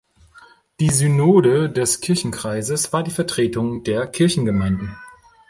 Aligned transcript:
Die 0.79 0.89
Synode 0.89 1.69
des 1.69 2.01
Kirchenkreises 2.01 2.91
war 2.91 3.03
die 3.03 3.11
Vertretung 3.11 3.83
der 3.83 4.07
Kirchengemeinden. 4.07 4.97